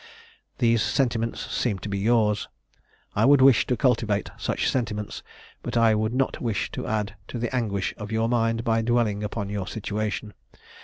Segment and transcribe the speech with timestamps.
[0.57, 2.49] These sentiments seem to be yours;
[3.15, 5.21] I would wish to cultivate such sentiments;
[5.61, 9.23] but I would not wish to add to the anguish of your mind by dwelling
[9.23, 10.33] upon your situation.